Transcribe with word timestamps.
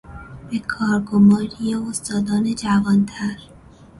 به 0.49 0.59
کار 0.59 0.99
گماری 1.01 1.75
استادان 1.75 2.55
جوانتر 2.55 3.37